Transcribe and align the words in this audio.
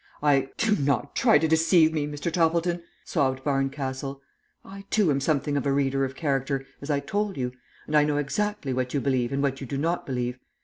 I" 0.23 0.49
"Do 0.57 0.75
not 0.77 1.15
try 1.15 1.37
to 1.37 1.47
deceive 1.47 1.93
me, 1.93 2.07
Mr. 2.07 2.31
Toppleton," 2.31 2.81
sobbed 3.05 3.43
Barncastle. 3.43 4.19
"I, 4.65 4.85
too, 4.89 5.11
am 5.11 5.19
something 5.21 5.55
of 5.57 5.67
a 5.67 5.71
reader 5.71 6.03
of 6.05 6.15
character, 6.15 6.65
as 6.81 6.89
I 6.89 6.99
told 7.01 7.37
you, 7.37 7.51
and 7.85 7.95
I 7.95 8.03
know 8.03 8.17
exactly 8.17 8.73
what 8.73 8.95
you 8.95 8.99
believe 8.99 9.31
and 9.31 9.43
what 9.43 9.61
you 9.61 9.67
do 9.67 9.77
not 9.77 10.07
believe. 10.07 10.39